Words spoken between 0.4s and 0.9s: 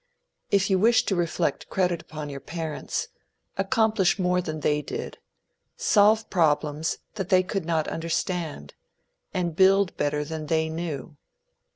If you